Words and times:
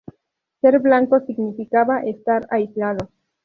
Ser 0.61 0.79
blanco 0.79 1.19
significaba 1.27 1.99
estar 1.99 2.47
aislado". 2.49 3.11